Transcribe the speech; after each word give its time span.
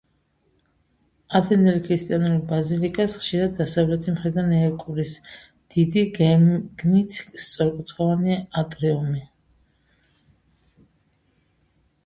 ადრინდელ 1.39 1.75
ქრისტიანულ 1.87 2.37
ბაზილიკას 2.51 3.17
ხშირად 3.23 3.53
დასავლეთი 3.59 4.13
მხრიდან 4.15 4.49
ეკვრის 4.59 5.11
დიდი, 5.75 6.03
გეგმით 6.15 7.19
სწორკუთხოვანი 7.43 8.39
ატრიუმი. 8.63 9.23